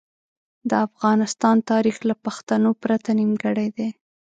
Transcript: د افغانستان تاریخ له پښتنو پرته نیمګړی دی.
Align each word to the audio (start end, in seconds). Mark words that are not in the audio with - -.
د 0.69 0.71
افغانستان 0.87 1.55
تاریخ 1.71 1.97
له 2.09 2.15
پښتنو 2.25 2.69
پرته 2.83 3.09
نیمګړی 3.19 3.67
دی. 3.77 3.89